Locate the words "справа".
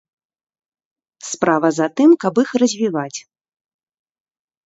1.31-1.69